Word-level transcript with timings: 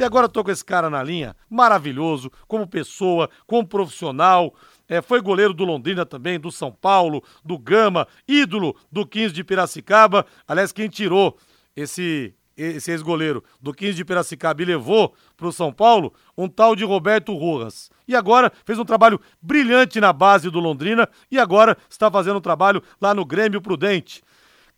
E 0.00 0.02
agora 0.02 0.30
tô 0.30 0.42
com 0.42 0.50
esse 0.50 0.64
cara 0.64 0.88
na 0.88 1.02
linha, 1.02 1.36
maravilhoso, 1.50 2.32
como 2.48 2.66
pessoa, 2.66 3.28
como 3.46 3.68
profissional. 3.68 4.54
É, 4.88 5.02
foi 5.02 5.20
goleiro 5.20 5.52
do 5.52 5.62
Londrina 5.62 6.06
também, 6.06 6.40
do 6.40 6.50
São 6.50 6.72
Paulo, 6.72 7.22
do 7.44 7.58
Gama, 7.58 8.08
ídolo 8.26 8.74
do 8.90 9.06
15 9.06 9.34
de 9.34 9.44
Piracicaba. 9.44 10.24
Aliás, 10.48 10.72
quem 10.72 10.88
tirou 10.88 11.36
esse 11.76 12.34
esse 12.56 12.90
ex-goleiro 12.90 13.42
do 13.60 13.72
15 13.72 13.94
de 13.94 14.04
Piracicaba 14.04 14.60
e 14.60 14.66
levou 14.66 15.14
para 15.36 15.46
o 15.46 15.52
São 15.52 15.72
Paulo 15.72 16.12
um 16.36 16.48
tal 16.48 16.74
de 16.74 16.84
Roberto 16.84 17.34
Rojas. 17.34 17.90
E 18.08 18.16
agora 18.16 18.52
fez 18.64 18.78
um 18.78 18.84
trabalho 18.84 19.20
brilhante 19.40 20.00
na 20.00 20.12
base 20.12 20.50
do 20.50 20.60
Londrina 20.60 21.08
e 21.30 21.38
agora 21.38 21.76
está 21.88 22.10
fazendo 22.10 22.36
um 22.36 22.40
trabalho 22.40 22.82
lá 23.00 23.14
no 23.14 23.24
Grêmio 23.24 23.62
Prudente. 23.62 24.22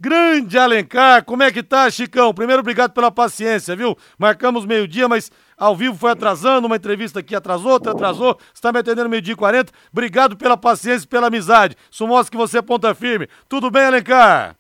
Grande 0.03 0.59
Alencar, 0.59 1.25
como 1.25 1.45
é 1.45 1.53
que 1.53 1.63
tá, 1.63 1.89
Chicão? 1.89 2.35
Primeiro, 2.35 2.59
obrigado 2.59 2.93
pela 2.93 3.09
paciência, 3.09 3.77
viu? 3.77 3.97
Marcamos 4.19 4.67
meio-dia, 4.67 5.09
mas 5.09 5.31
ao 5.57 5.77
vivo 5.77 5.97
foi 5.97 6.11
atrasando, 6.11 6.67
uma 6.67 6.75
entrevista 6.75 7.21
aqui 7.21 7.37
atrasou, 7.37 7.71
outra 7.71 7.93
atrasou, 7.93 8.37
está 8.53 8.73
me 8.73 8.81
atendendo 8.81 9.09
meio-dia 9.09 9.35
e 9.35 9.37
40. 9.37 9.73
Obrigado 9.93 10.37
pela 10.37 10.57
paciência 10.57 11.05
e 11.05 11.09
pela 11.09 11.29
amizade. 11.29 11.77
Isso 11.89 12.05
mostra 12.05 12.33
que 12.33 12.37
você 12.37 12.59
é 12.59 12.63
ponta 12.63 12.93
firme. 12.97 13.29
Tudo 13.49 13.71
bem, 13.71 13.85
Alencar? 13.85 14.57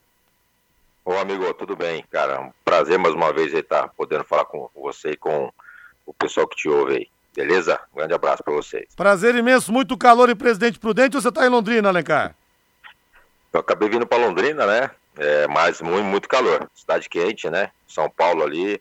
Ô, 1.05 1.15
amigo, 1.15 1.53
tudo 1.55 1.75
bem, 1.75 2.05
cara? 2.09 2.41
Um 2.41 2.53
prazer 2.65 2.97
mais 2.97 3.13
uma 3.13 3.33
vez 3.33 3.53
estar 3.53 3.89
podendo 3.89 4.23
falar 4.23 4.45
com 4.45 4.71
você 4.77 5.11
e 5.11 5.17
com 5.17 5.53
o 6.07 6.15
pessoal 6.15 6.47
que 6.47 6.55
te 6.55 6.69
ouve 6.69 6.99
aí. 6.99 7.09
Beleza? 7.35 7.81
Um 7.93 7.97
grande 7.97 8.15
abraço 8.15 8.45
para 8.45 8.55
vocês. 8.55 8.95
Prazer 8.95 9.35
imenso, 9.35 9.73
muito 9.73 9.99
calor 9.99 10.31
em 10.31 10.37
Presidente 10.37 10.79
Prudente 10.79 11.17
ou 11.17 11.21
você 11.21 11.31
está 11.31 11.45
em 11.45 11.51
Londrina, 11.51 11.89
Alencar? 11.89 12.33
Eu 13.53 13.59
acabei 13.59 13.89
vindo 13.89 14.07
para 14.07 14.25
Londrina, 14.25 14.65
né? 14.65 14.91
É, 15.23 15.47
mas 15.47 15.81
muito, 15.81 16.03
muito 16.05 16.29
calor. 16.29 16.69
Cidade 16.75 17.09
quente, 17.09 17.49
né? 17.49 17.71
São 17.87 18.11
Paulo 18.11 18.43
ali. 18.43 18.81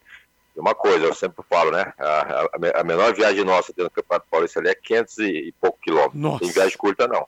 E 0.55 0.59
uma 0.59 0.73
coisa, 0.73 1.05
eu 1.05 1.13
sempre 1.13 1.44
falo, 1.48 1.71
né? 1.71 1.93
A, 1.99 2.48
a, 2.76 2.82
a 2.82 2.84
menor 2.84 3.13
viagem 3.13 3.43
nossa 3.46 3.71
dentro 3.71 3.91
do 3.91 3.91
Campeonato 3.91 4.26
Paulista 4.29 4.60
ali 4.60 4.70
é 4.70 4.76
500 4.76 5.18
e, 5.20 5.24
e 5.24 5.54
pouco 5.62 5.77
quilômetros. 5.79 6.20
Nossa. 6.20 6.40
Tem 6.40 6.51
viagem 6.51 6.77
curta, 6.77 7.07
não. 7.07 7.27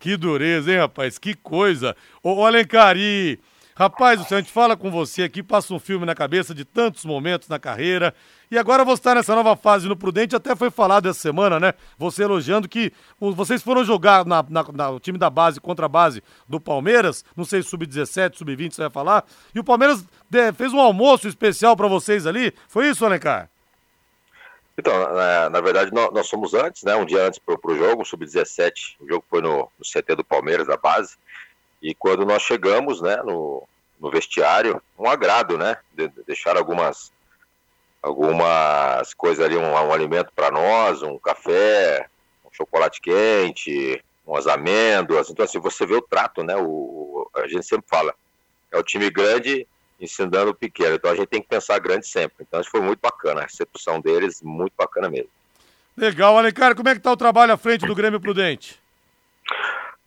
Que 0.00 0.16
dureza, 0.16 0.72
hein, 0.72 0.78
rapaz? 0.78 1.18
Que 1.18 1.34
coisa. 1.34 1.94
Ô, 2.22 2.44
Alencar, 2.44 2.96
e... 2.96 3.38
Rapaz, 3.76 4.20
o 4.20 4.24
senhor, 4.24 4.38
a 4.38 4.40
gente 4.40 4.52
fala 4.52 4.76
com 4.76 4.88
você 4.88 5.24
aqui, 5.24 5.42
passa 5.42 5.74
um 5.74 5.80
filme 5.80 6.06
na 6.06 6.14
cabeça 6.14 6.54
de 6.54 6.64
tantos 6.64 7.04
momentos 7.04 7.48
na 7.48 7.58
carreira. 7.58 8.14
E 8.48 8.56
agora 8.56 8.84
você 8.84 9.00
está 9.00 9.16
nessa 9.16 9.34
nova 9.34 9.56
fase 9.56 9.88
no 9.88 9.96
Prudente, 9.96 10.36
até 10.36 10.54
foi 10.54 10.70
falado 10.70 11.08
essa 11.08 11.18
semana, 11.18 11.58
né? 11.58 11.74
Você 11.98 12.22
elogiando 12.22 12.68
que 12.68 12.92
vocês 13.18 13.64
foram 13.64 13.84
jogar 13.84 14.24
na, 14.24 14.44
na, 14.48 14.64
na, 14.72 14.90
o 14.90 15.00
time 15.00 15.18
da 15.18 15.28
base 15.28 15.60
contra 15.60 15.86
a 15.86 15.88
base 15.88 16.22
do 16.48 16.60
Palmeiras, 16.60 17.24
não 17.36 17.44
sei, 17.44 17.64
sub-17, 17.64 18.36
sub-20, 18.36 18.74
você 18.74 18.82
vai 18.82 18.90
falar. 18.90 19.24
E 19.52 19.58
o 19.58 19.64
Palmeiras 19.64 20.04
de, 20.30 20.52
fez 20.52 20.72
um 20.72 20.78
almoço 20.78 21.26
especial 21.26 21.76
para 21.76 21.88
vocês 21.88 22.28
ali. 22.28 22.54
Foi 22.68 22.88
isso, 22.88 23.04
Alencar? 23.04 23.50
Então, 24.78 24.92
na, 25.14 25.50
na 25.50 25.60
verdade, 25.60 25.92
nós, 25.92 26.12
nós, 26.12 26.28
somos 26.28 26.54
antes, 26.54 26.84
né? 26.84 26.94
Um 26.94 27.04
dia 27.04 27.26
antes 27.26 27.40
pro, 27.40 27.58
pro 27.58 27.76
jogo, 27.76 28.04
sub-17. 28.04 28.96
O 29.00 29.08
jogo 29.08 29.24
foi 29.28 29.42
no, 29.42 29.68
no 29.76 29.84
CT 29.84 30.14
do 30.14 30.24
Palmeiras, 30.24 30.68
da 30.68 30.76
base. 30.76 31.16
E 31.84 31.94
quando 31.94 32.24
nós 32.24 32.40
chegamos, 32.40 33.02
né, 33.02 33.16
no, 33.22 33.62
no 34.00 34.10
vestiário, 34.10 34.80
um 34.98 35.06
agrado, 35.06 35.58
né, 35.58 35.76
de, 35.92 36.08
de 36.08 36.22
deixar 36.22 36.56
algumas 36.56 37.12
algumas 38.02 39.12
coisas 39.14 39.44
ali, 39.44 39.56
um, 39.56 39.70
um 39.70 39.92
alimento 39.92 40.32
para 40.34 40.50
nós, 40.50 41.02
um 41.02 41.18
café, 41.18 42.06
um 42.44 42.48
chocolate 42.52 43.02
quente, 43.02 44.02
umas 44.26 44.46
amêndoas. 44.46 45.28
Então, 45.28 45.44
assim, 45.44 45.58
você 45.58 45.86
vê 45.86 45.94
o 45.94 46.02
trato, 46.02 46.42
né? 46.42 46.54
O, 46.56 47.28
a 47.34 47.46
gente 47.46 47.66
sempre 47.66 47.86
fala, 47.88 48.14
é 48.70 48.78
o 48.78 48.82
time 48.82 49.10
grande 49.10 49.66
ensinando 49.98 50.50
o 50.50 50.54
pequeno. 50.54 50.96
Então, 50.96 51.10
a 51.10 51.14
gente 51.14 51.28
tem 51.28 51.40
que 51.40 51.48
pensar 51.48 51.78
grande 51.78 52.06
sempre. 52.06 52.46
Então, 52.46 52.60
isso 52.60 52.70
foi 52.70 52.82
muito 52.82 53.00
bacana. 53.00 53.40
A 53.40 53.44
recepção 53.44 54.00
deles, 54.00 54.42
muito 54.42 54.74
bacana 54.76 55.08
mesmo. 55.08 55.30
Legal, 55.96 56.36
Alencar, 56.36 56.74
como 56.74 56.88
é 56.90 56.94
que 56.94 57.00
tá 57.00 57.12
o 57.12 57.16
trabalho 57.16 57.54
à 57.54 57.56
frente 57.56 57.86
do 57.86 57.94
Grêmio 57.94 58.20
Prudente? 58.20 58.78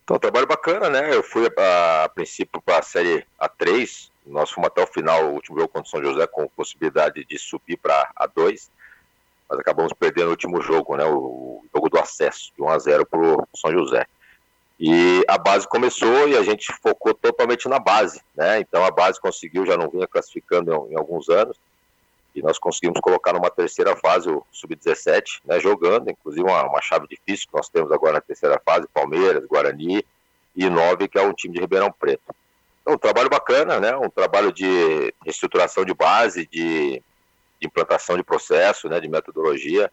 Então, 0.08 0.18
trabalho 0.18 0.46
bacana, 0.46 0.88
né? 0.88 1.14
Eu 1.14 1.22
fui 1.22 1.46
a, 1.54 2.04
a 2.04 2.08
princípio 2.08 2.62
para 2.62 2.78
a 2.78 2.82
Série 2.82 3.26
A3, 3.38 4.08
nós 4.24 4.50
fomos 4.50 4.68
até 4.68 4.82
o 4.82 4.86
final, 4.86 5.26
o 5.26 5.34
último 5.34 5.58
jogo 5.58 5.68
contra 5.68 5.86
o 5.86 5.90
São 5.90 6.02
José, 6.02 6.26
com 6.26 6.48
possibilidade 6.48 7.26
de 7.26 7.38
subir 7.38 7.76
para 7.76 8.10
A2, 8.18 8.70
mas 9.46 9.58
acabamos 9.58 9.92
perdendo 9.92 10.28
o 10.28 10.30
último 10.30 10.62
jogo, 10.62 10.96
né? 10.96 11.04
O, 11.04 11.62
jogo 11.74 11.90
do 11.90 11.98
acesso, 11.98 12.50
de 12.56 12.62
1 12.62 12.70
a 12.70 12.78
0 12.78 13.04
para 13.04 13.20
o 13.20 13.46
São 13.54 13.70
José. 13.70 14.06
E 14.80 15.22
a 15.28 15.36
base 15.36 15.68
começou 15.68 16.26
e 16.26 16.38
a 16.38 16.42
gente 16.42 16.72
focou 16.80 17.12
totalmente 17.12 17.68
na 17.68 17.78
base, 17.78 18.22
né? 18.34 18.60
Então 18.60 18.86
a 18.86 18.90
base 18.90 19.20
conseguiu, 19.20 19.66
já 19.66 19.76
não 19.76 19.90
vinha 19.90 20.06
classificando 20.06 20.72
em, 20.72 20.94
em 20.94 20.96
alguns 20.96 21.28
anos, 21.28 21.58
e 22.38 22.42
nós 22.42 22.58
conseguimos 22.58 23.00
colocar 23.00 23.32
numa 23.32 23.50
terceira 23.50 23.96
fase 23.96 24.30
o 24.30 24.44
sub-17, 24.52 25.40
né, 25.44 25.58
jogando, 25.58 26.08
inclusive 26.08 26.44
uma, 26.44 26.62
uma, 26.64 26.80
chave 26.80 27.08
difícil 27.08 27.48
que 27.48 27.56
nós 27.56 27.68
temos 27.68 27.90
agora 27.90 28.14
na 28.14 28.20
terceira 28.20 28.60
fase, 28.64 28.86
Palmeiras, 28.94 29.44
Guarani 29.46 30.04
e 30.54 30.70
Nove, 30.70 31.08
que 31.08 31.18
é 31.18 31.22
um 31.22 31.32
time 31.32 31.54
de 31.54 31.60
Ribeirão 31.60 31.90
Preto. 31.90 32.22
Então, 32.80 32.94
um 32.94 32.98
trabalho 32.98 33.28
bacana, 33.28 33.80
né, 33.80 33.96
um 33.96 34.08
trabalho 34.08 34.52
de 34.52 35.12
reestruturação 35.24 35.84
de 35.84 35.92
base, 35.92 36.46
de, 36.46 37.02
de 37.60 37.66
implantação 37.66 38.16
de 38.16 38.22
processo, 38.22 38.88
né, 38.88 39.00
de 39.00 39.08
metodologia, 39.08 39.90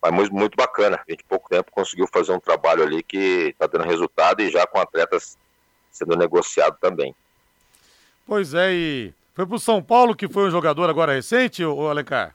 mas 0.00 0.12
muito, 0.12 0.34
muito 0.34 0.56
bacana. 0.56 0.96
A 0.96 1.10
gente, 1.10 1.22
em 1.22 1.28
pouco 1.28 1.48
tempo, 1.48 1.72
conseguiu 1.72 2.06
fazer 2.06 2.32
um 2.32 2.40
trabalho 2.40 2.84
ali 2.84 3.02
que 3.02 3.48
está 3.48 3.66
dando 3.66 3.88
resultado 3.88 4.40
e 4.40 4.50
já 4.50 4.64
com 4.66 4.78
atletas 4.78 5.36
sendo 5.90 6.16
negociado 6.16 6.76
também. 6.80 7.14
Pois 8.24 8.54
é, 8.54 8.72
e 8.72 9.14
foi 9.36 9.44
pro 9.44 9.58
São 9.58 9.82
Paulo 9.82 10.16
que 10.16 10.26
foi 10.26 10.44
um 10.44 10.50
jogador 10.50 10.88
agora 10.88 11.12
recente, 11.12 11.62
o 11.62 11.88
Alencar? 11.88 12.34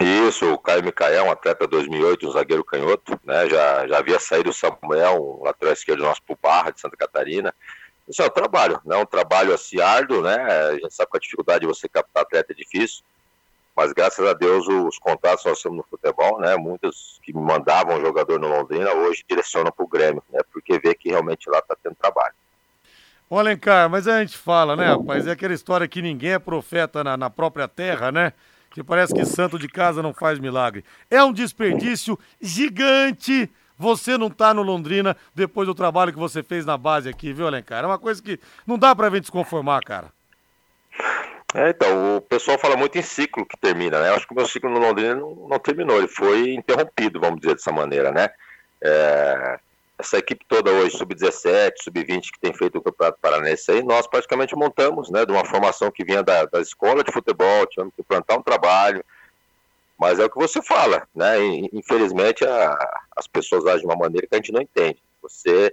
Isso, 0.00 0.48
o 0.52 0.58
Caio 0.58 0.84
Micael, 0.84 1.24
um 1.24 1.30
atleta 1.30 1.66
2008, 1.66 2.28
um 2.28 2.30
zagueiro 2.30 2.64
canhoto, 2.64 3.18
né? 3.24 3.48
Já, 3.48 3.86
já 3.88 3.98
havia 3.98 4.20
saído 4.20 4.50
o 4.50 4.52
Samuel, 4.52 5.40
um 5.40 5.44
lateral 5.44 5.72
esquerdo 5.72 6.04
nosso 6.04 6.22
pro 6.22 6.38
Barra, 6.40 6.70
de 6.70 6.80
Santa 6.80 6.96
Catarina. 6.96 7.52
Isso 8.08 8.22
é 8.22 8.26
um 8.26 8.30
trabalho, 8.30 8.80
né? 8.84 8.96
Um 8.96 9.04
trabalho 9.04 9.52
assim 9.52 9.80
árduo, 9.80 10.22
né? 10.22 10.36
A 10.36 10.72
gente 10.74 10.94
sabe 10.94 11.10
que 11.10 11.16
a 11.16 11.20
dificuldade 11.20 11.60
de 11.60 11.66
você 11.66 11.88
captar 11.88 12.22
atleta 12.22 12.52
é 12.52 12.56
difícil, 12.56 13.02
mas 13.74 13.92
graças 13.92 14.24
a 14.24 14.34
Deus 14.34 14.68
os 14.68 14.98
contatos 15.00 15.44
nós 15.44 15.60
temos 15.60 15.78
no 15.78 15.84
futebol, 15.84 16.38
né? 16.38 16.56
Muitos 16.56 17.18
que 17.24 17.32
me 17.32 17.42
mandavam 17.42 18.00
jogador 18.00 18.38
no 18.38 18.48
Londrina 18.48 18.92
hoje 18.92 19.24
direcionam 19.28 19.72
pro 19.72 19.88
Grêmio, 19.88 20.22
né? 20.30 20.40
Porque 20.52 20.78
vê 20.78 20.94
que 20.94 21.08
realmente 21.08 21.50
lá 21.50 21.60
tá 21.60 21.76
tendo 21.82 21.96
trabalho. 21.96 22.34
Ô 23.28 23.38
Alencar, 23.38 23.88
mas 23.88 24.06
a 24.06 24.20
gente 24.20 24.36
fala, 24.36 24.76
né, 24.76 24.86
rapaz? 24.86 25.26
É 25.26 25.32
aquela 25.32 25.54
história 25.54 25.88
que 25.88 26.02
ninguém 26.02 26.32
é 26.32 26.38
profeta 26.38 27.02
na, 27.02 27.16
na 27.16 27.30
própria 27.30 27.66
terra, 27.66 28.12
né? 28.12 28.32
Que 28.70 28.82
parece 28.82 29.14
que 29.14 29.24
santo 29.24 29.58
de 29.58 29.68
casa 29.68 30.02
não 30.02 30.12
faz 30.12 30.38
milagre. 30.38 30.84
É 31.10 31.22
um 31.22 31.32
desperdício 31.32 32.18
gigante 32.40 33.50
você 33.78 34.16
não 34.16 34.30
tá 34.30 34.54
no 34.54 34.62
Londrina 34.62 35.16
depois 35.34 35.66
do 35.66 35.74
trabalho 35.74 36.12
que 36.12 36.18
você 36.18 36.42
fez 36.42 36.64
na 36.64 36.76
base 36.76 37.08
aqui, 37.08 37.32
viu, 37.32 37.46
Alencar? 37.46 37.82
É 37.82 37.86
uma 37.86 37.98
coisa 37.98 38.22
que 38.22 38.38
não 38.66 38.78
dá 38.78 38.94
pra 38.94 39.10
gente 39.10 39.26
se 39.26 39.32
conformar, 39.32 39.80
cara. 39.82 40.08
É, 41.54 41.70
então, 41.70 42.16
o 42.16 42.20
pessoal 42.20 42.58
fala 42.58 42.76
muito 42.76 42.98
em 42.98 43.02
ciclo 43.02 43.46
que 43.46 43.56
termina, 43.56 44.00
né? 44.00 44.08
Eu 44.08 44.14
acho 44.14 44.26
que 44.26 44.32
o 44.32 44.36
meu 44.36 44.46
ciclo 44.46 44.70
no 44.70 44.78
Londrina 44.80 45.14
não, 45.14 45.48
não 45.48 45.58
terminou, 45.58 45.98
ele 45.98 46.08
foi 46.08 46.52
interrompido, 46.52 47.20
vamos 47.20 47.40
dizer 47.40 47.54
dessa 47.54 47.70
maneira, 47.70 48.10
né? 48.10 48.28
É, 48.82 49.58
essa 49.98 50.18
equipe 50.18 50.44
toda 50.48 50.70
hoje, 50.70 50.96
sub-17, 50.96 51.72
sub-20, 51.82 52.32
que 52.32 52.40
tem 52.40 52.52
feito 52.52 52.78
o 52.78 52.82
Campeonato 52.82 53.18
Paranense 53.20 53.70
aí, 53.70 53.82
nós 53.82 54.06
praticamente 54.06 54.56
montamos, 54.56 55.10
né, 55.10 55.24
de 55.24 55.32
uma 55.32 55.44
formação 55.44 55.90
que 55.90 56.04
vinha 56.04 56.22
da, 56.22 56.44
da 56.46 56.60
escola 56.60 57.04
de 57.04 57.12
futebol, 57.12 57.66
tivemos 57.66 57.94
que 57.94 58.02
plantar 58.02 58.36
um 58.36 58.42
trabalho, 58.42 59.04
mas 59.98 60.18
é 60.18 60.24
o 60.24 60.30
que 60.30 60.36
você 60.36 60.60
fala, 60.60 61.06
né, 61.14 61.38
infelizmente 61.72 62.44
a, 62.44 62.76
as 63.16 63.26
pessoas 63.26 63.66
agem 63.66 63.80
de 63.80 63.86
uma 63.86 63.96
maneira 63.96 64.26
que 64.26 64.34
a 64.34 64.38
gente 64.38 64.52
não 64.52 64.60
entende, 64.60 65.00
você, 65.22 65.72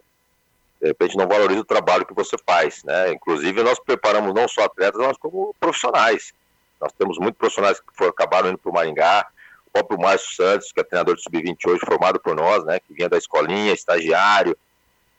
de 0.79 0.87
repente, 0.87 1.17
não 1.17 1.27
valoriza 1.27 1.61
o 1.61 1.65
trabalho 1.65 2.05
que 2.05 2.13
você 2.13 2.37
faz, 2.45 2.83
né, 2.83 3.11
inclusive 3.11 3.63
nós 3.63 3.79
preparamos 3.79 4.35
não 4.35 4.47
só 4.47 4.65
atletas, 4.65 5.01
mas 5.01 5.17
como 5.17 5.55
profissionais, 5.59 6.31
nós 6.79 6.91
temos 6.93 7.17
muitos 7.17 7.39
profissionais 7.39 7.79
que 7.79 7.87
foram, 7.93 8.11
acabaram 8.11 8.49
indo 8.49 8.57
para 8.59 8.69
o 8.69 8.73
Maringá, 8.73 9.27
o 9.71 9.79
próprio 9.79 9.99
Márcio 9.99 10.35
Santos, 10.35 10.71
que 10.71 10.79
é 10.79 10.83
treinador 10.83 11.15
de 11.15 11.23
sub-20 11.23 11.57
hoje, 11.67 11.79
formado 11.85 12.19
por 12.19 12.35
nós, 12.35 12.63
né, 12.65 12.79
que 12.79 12.93
vinha 12.93 13.07
da 13.07 13.17
escolinha, 13.17 13.73
estagiário, 13.73 14.55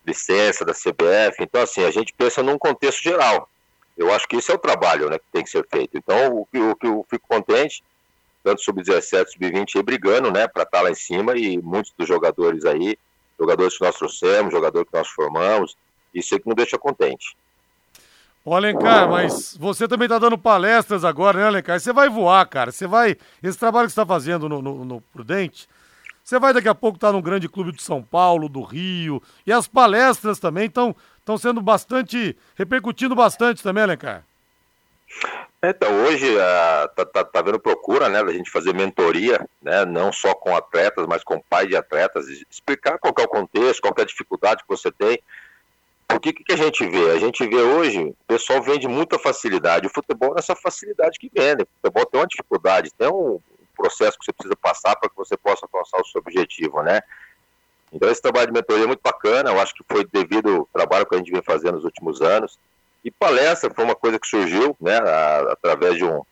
licença 0.06 0.64
da 0.64 0.74
CBF. 0.74 1.36
Então, 1.40 1.62
assim, 1.62 1.84
a 1.84 1.90
gente 1.90 2.12
pensa 2.12 2.42
num 2.42 2.58
contexto 2.58 3.02
geral. 3.02 3.48
Eu 3.96 4.12
acho 4.12 4.28
que 4.28 4.36
esse 4.36 4.50
é 4.50 4.54
o 4.54 4.58
trabalho 4.58 5.08
né, 5.08 5.18
que 5.18 5.24
tem 5.32 5.42
que 5.42 5.50
ser 5.50 5.66
feito. 5.68 5.96
Então, 5.96 6.36
o 6.36 6.46
que, 6.46 6.58
que 6.76 6.86
eu 6.86 7.06
fico 7.08 7.26
contente, 7.26 7.82
tanto 8.44 8.62
sub-17, 8.62 9.28
sub-20 9.32 9.76
aí 9.76 9.82
brigando, 9.82 10.30
né, 10.30 10.46
para 10.46 10.64
estar 10.64 10.78
tá 10.78 10.82
lá 10.82 10.90
em 10.90 10.94
cima 10.94 11.36
e 11.36 11.58
muitos 11.58 11.92
dos 11.96 12.06
jogadores 12.06 12.64
aí, 12.64 12.96
jogadores 13.38 13.78
que 13.78 13.84
nós 13.84 13.96
trouxemos, 13.96 14.52
jogadores 14.52 14.88
que 14.88 14.96
nós 14.96 15.08
formamos, 15.08 15.76
isso 16.14 16.34
é 16.34 16.38
que 16.38 16.46
nos 16.46 16.56
deixa 16.56 16.78
contente. 16.78 17.36
Ô 18.44 18.56
Alencar, 18.56 19.08
mas 19.08 19.56
você 19.56 19.86
também 19.86 20.08
tá 20.08 20.18
dando 20.18 20.36
palestras 20.36 21.04
agora, 21.04 21.38
né, 21.38 21.46
Alencar? 21.46 21.78
Você 21.78 21.92
vai 21.92 22.08
voar, 22.08 22.44
cara. 22.46 22.72
Você 22.72 22.86
vai. 22.88 23.16
Esse 23.40 23.56
trabalho 23.56 23.86
que 23.86 23.92
você 23.92 24.00
tá 24.00 24.06
fazendo 24.06 24.48
no, 24.48 24.60
no, 24.60 24.84
no 24.84 25.00
Prudente, 25.00 25.68
você 26.24 26.40
vai 26.40 26.52
daqui 26.52 26.68
a 26.68 26.74
pouco 26.74 26.96
estar 26.96 27.08
tá 27.08 27.12
num 27.12 27.22
grande 27.22 27.48
clube 27.48 27.72
de 27.72 27.82
São 27.82 28.02
Paulo, 28.02 28.48
do 28.48 28.62
Rio. 28.62 29.22
E 29.46 29.52
as 29.52 29.68
palestras 29.68 30.40
também 30.40 30.66
estão 30.66 30.94
sendo 31.38 31.60
bastante. 31.60 32.36
repercutindo 32.56 33.14
bastante 33.14 33.62
também, 33.62 33.84
Alencar. 33.84 34.24
Então, 35.62 35.92
hoje 36.04 36.26
está 36.26 36.88
tá, 36.88 37.04
tá, 37.04 37.24
tá 37.24 37.42
vendo 37.42 37.60
procura, 37.60 38.08
né, 38.08 38.24
da 38.24 38.32
gente 38.32 38.50
fazer 38.50 38.74
mentoria, 38.74 39.46
né, 39.60 39.84
não 39.84 40.12
só 40.12 40.34
com 40.34 40.56
atletas, 40.56 41.06
mas 41.06 41.22
com 41.22 41.40
pais 41.40 41.68
de 41.68 41.76
atletas, 41.76 42.26
explicar 42.50 42.98
qual 42.98 43.14
é 43.16 43.22
o 43.22 43.28
contexto, 43.28 43.80
qual 43.80 43.94
é 43.96 44.02
a 44.02 44.06
dificuldade 44.06 44.62
que 44.62 44.68
você 44.68 44.90
tem. 44.90 45.22
O 46.10 46.20
que, 46.20 46.32
que 46.32 46.52
a 46.52 46.56
gente 46.56 46.86
vê? 46.86 47.10
A 47.10 47.18
gente 47.18 47.46
vê 47.46 47.56
hoje, 47.56 48.00
o 48.04 48.16
pessoal 48.26 48.62
vende 48.62 48.86
muita 48.86 49.18
facilidade. 49.18 49.86
O 49.86 49.90
futebol 49.90 50.34
é 50.36 50.38
essa 50.38 50.54
facilidade 50.54 51.18
que 51.18 51.30
vende. 51.32 51.62
O 51.62 51.68
futebol 51.80 52.06
tem 52.06 52.20
uma 52.20 52.26
dificuldade, 52.26 52.92
tem 52.96 53.08
um 53.08 53.40
processo 53.76 54.18
que 54.18 54.24
você 54.24 54.32
precisa 54.32 54.56
passar 54.56 54.94
para 54.96 55.08
que 55.08 55.16
você 55.16 55.36
possa 55.36 55.64
alcançar 55.64 56.00
o 56.00 56.06
seu 56.06 56.20
objetivo, 56.20 56.82
né? 56.82 57.00
Então 57.92 58.10
esse 58.10 58.22
trabalho 58.22 58.46
de 58.46 58.52
mentoria 58.52 58.84
é 58.84 58.86
muito 58.86 59.02
bacana, 59.02 59.50
eu 59.50 59.60
acho 59.60 59.74
que 59.74 59.84
foi 59.86 60.04
devido 60.04 60.56
ao 60.56 60.68
trabalho 60.72 61.06
que 61.06 61.14
a 61.14 61.18
gente 61.18 61.30
vem 61.30 61.42
fazendo 61.42 61.74
nos 61.74 61.84
últimos 61.84 62.22
anos. 62.22 62.58
E 63.04 63.10
palestra 63.10 63.72
foi 63.74 63.84
uma 63.84 63.94
coisa 63.94 64.18
que 64.18 64.26
surgiu, 64.26 64.76
né, 64.80 64.96
a, 64.98 65.52
através 65.52 65.96
de 65.96 66.04
um 66.04 66.22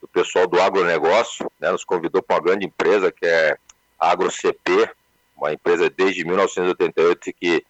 do 0.00 0.08
pessoal 0.08 0.46
do 0.46 0.60
agronegócio, 0.60 1.50
né, 1.58 1.70
nos 1.70 1.84
convidou 1.84 2.22
para 2.22 2.36
uma 2.36 2.42
grande 2.42 2.66
empresa 2.66 3.12
que 3.12 3.26
é 3.26 3.56
a 3.98 4.12
AgroCP, 4.12 4.88
uma 5.36 5.52
empresa 5.52 5.90
desde 5.90 6.24
1988 6.24 7.32
que 7.38 7.64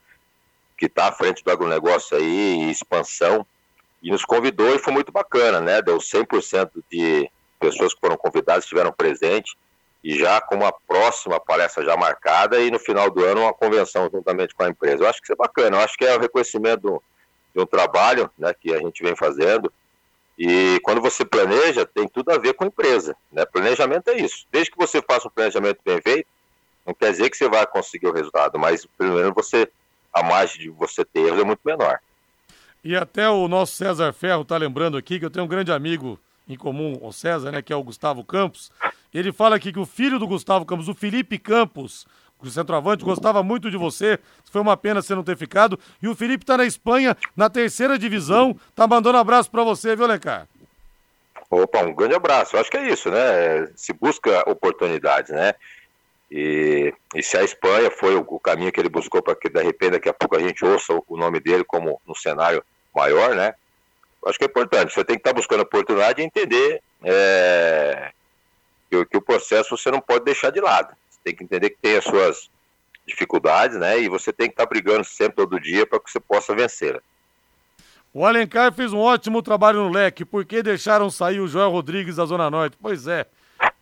que 0.81 0.87
está 0.87 1.09
à 1.09 1.13
frente 1.13 1.45
do 1.45 1.51
agronegócio 1.51 2.17
aí, 2.17 2.71
expansão, 2.71 3.47
e 4.03 4.11
nos 4.11 4.25
convidou 4.25 4.75
e 4.75 4.79
foi 4.79 4.95
muito 4.95 5.13
bacana, 5.13 5.61
né? 5.61 5.83
Deu 5.83 5.99
100% 5.99 6.71
de 6.91 7.31
pessoas 7.61 7.93
que 7.93 8.01
foram 8.01 8.17
convidadas 8.17 8.65
estiveram 8.65 8.91
presentes 8.91 9.55
e 10.03 10.19
já 10.19 10.41
com 10.41 10.55
uma 10.55 10.73
próxima 10.73 11.39
palestra 11.39 11.85
já 11.85 11.95
marcada 11.99 12.59
e 12.59 12.71
no 12.71 12.79
final 12.79 13.11
do 13.11 13.23
ano 13.23 13.43
uma 13.43 13.53
convenção 13.53 14.09
juntamente 14.11 14.55
com 14.55 14.63
a 14.63 14.71
empresa. 14.71 15.05
Eu 15.05 15.09
acho 15.09 15.21
que 15.21 15.27
isso 15.27 15.35
é 15.35 15.37
bacana, 15.37 15.77
eu 15.77 15.81
acho 15.81 15.99
que 15.99 16.07
é 16.07 16.17
o 16.17 16.21
reconhecimento 16.21 17.03
de 17.55 17.61
um 17.61 17.67
trabalho 17.67 18.31
né, 18.39 18.55
que 18.59 18.73
a 18.73 18.79
gente 18.79 19.03
vem 19.03 19.15
fazendo. 19.15 19.71
E 20.39 20.81
quando 20.83 21.03
você 21.03 21.27
planeja, 21.27 21.85
tem 21.85 22.09
tudo 22.09 22.31
a 22.31 22.39
ver 22.39 22.55
com 22.55 22.65
empresa. 22.65 23.15
Né? 23.31 23.45
Planejamento 23.45 24.09
é 24.09 24.17
isso. 24.17 24.47
Desde 24.51 24.71
que 24.71 24.79
você 24.79 25.03
faça 25.03 25.29
um 25.29 25.31
planejamento 25.31 25.81
bem 25.85 26.01
feito, 26.01 26.27
não 26.87 26.95
quer 26.95 27.11
dizer 27.11 27.29
que 27.29 27.37
você 27.37 27.51
vai 27.51 27.67
conseguir 27.67 28.07
o 28.07 28.15
resultado, 28.15 28.59
mas 28.59 28.87
primeiro 28.97 29.35
você 29.35 29.71
a 30.13 30.23
margem 30.23 30.63
de 30.63 30.71
você 30.71 31.05
ter 31.05 31.21
erros 31.21 31.41
é 31.41 31.45
muito 31.45 31.61
menor. 31.65 31.99
E 32.83 32.97
até 32.97 33.29
o 33.29 33.47
nosso 33.47 33.75
César 33.75 34.13
Ferro 34.13 34.43
está 34.43 34.57
lembrando 34.57 34.97
aqui 34.97 35.19
que 35.19 35.25
eu 35.25 35.31
tenho 35.31 35.45
um 35.45 35.49
grande 35.49 35.71
amigo 35.71 36.19
em 36.49 36.57
comum, 36.57 36.99
o 37.01 37.13
César, 37.13 37.53
né, 37.53 37.63
que 37.63 37.73
é 37.73 37.77
o 37.77 37.83
Gustavo 37.83 38.25
Campos. 38.25 38.73
Ele 39.13 39.33
fala 39.33 39.57
aqui 39.57 39.73
que 39.73 39.79
o 39.79 39.87
filho 39.87 40.19
do 40.19 40.27
Gustavo 40.27 40.65
Campos, 40.65 40.89
o 40.89 40.95
Felipe 40.95 41.39
Campos, 41.39 42.07
o 42.41 42.51
centroavante, 42.51 43.05
gostava 43.05 43.43
muito 43.43 43.71
de 43.71 43.77
você. 43.77 44.19
Foi 44.51 44.61
uma 44.61 44.77
pena 44.77 45.03
você 45.03 45.15
não 45.15 45.23
ter 45.23 45.37
ficado. 45.37 45.79
E 46.03 46.09
o 46.09 46.15
Felipe 46.15 46.43
está 46.43 46.57
na 46.57 46.65
Espanha, 46.65 47.17
na 47.37 47.51
terceira 47.51 47.99
divisão. 47.99 48.57
Tá 48.75 48.87
mandando 48.87 49.19
um 49.19 49.21
abraço 49.21 49.51
para 49.51 49.63
você, 49.63 49.95
viu, 49.95 50.07
Lecar? 50.07 50.49
Opa, 51.51 51.83
um 51.83 51.95
grande 51.95 52.15
abraço. 52.15 52.57
Eu 52.57 52.61
acho 52.61 52.71
que 52.71 52.77
é 52.77 52.89
isso, 52.89 53.11
né? 53.11 53.69
Se 53.75 53.93
busca 53.93 54.49
oportunidades, 54.49 55.33
né? 55.33 55.55
E, 56.31 56.95
e 57.15 57.23
se 57.23 57.37
a 57.37 57.43
Espanha 57.43 57.91
foi 57.91 58.15
o, 58.15 58.25
o 58.27 58.39
caminho 58.39 58.71
que 58.71 58.79
ele 58.79 58.89
buscou 58.89 59.21
para 59.21 59.35
que 59.35 59.49
de 59.49 59.63
repente 59.63 59.93
daqui 59.93 60.09
a 60.09 60.15
pouco 60.15 60.37
a 60.37 60.41
gente 60.41 60.65
ouça 60.65 60.95
o, 60.95 61.05
o 61.09 61.17
nome 61.17 61.41
dele 61.41 61.65
como 61.65 62.01
no 62.07 62.15
cenário 62.15 62.63
maior, 62.95 63.35
né? 63.35 63.55
Acho 64.27 64.39
que 64.39 64.45
é 64.45 64.49
importante. 64.49 64.93
Você 64.93 65.05
tem 65.05 65.17
que 65.17 65.21
estar 65.21 65.31
tá 65.31 65.37
buscando 65.37 65.61
a 65.61 65.65
oportunidade 65.65 66.21
e 66.21 66.25
entender 66.25 66.81
é, 67.03 68.13
que, 68.89 69.05
que, 69.07 69.17
o 69.17 69.23
processo 69.23 69.77
você 69.77 69.91
não 69.91 70.01
pode 70.01 70.25
deixar 70.25 70.51
de 70.51 70.61
lado. 70.61 70.95
Você 71.09 71.19
tem 71.25 71.35
que 71.35 71.43
entender 71.43 71.71
que 71.71 71.79
tem 71.81 71.97
as 71.97 72.05
suas 72.05 72.51
dificuldades, 73.07 73.79
né? 73.79 73.99
E 73.99 74.09
você 74.09 74.33
tem 74.33 74.47
que 74.47 74.53
estar 74.53 74.67
tá 74.67 74.71
brigando 74.71 75.05
sempre 75.05 75.37
todo 75.37 75.61
dia 75.61 75.87
para 75.87 75.99
que 75.99 76.11
você 76.11 76.21
possa 76.21 76.55
vencer. 76.55 77.03
O 78.13 78.25
Alencar 78.25 78.73
fez 78.73 78.93
um 78.93 78.99
ótimo 78.99 79.43
trabalho 79.43 79.85
no 79.85 79.91
leque. 79.91 80.25
Por 80.25 80.45
que 80.45 80.63
deixaram 80.63 81.11
sair 81.11 81.41
o 81.41 81.49
Joel 81.49 81.71
Rodrigues 81.71 82.17
da 82.17 82.25
Zona 82.25 82.51
Norte? 82.51 82.77
Pois 82.81 83.07
é. 83.07 83.27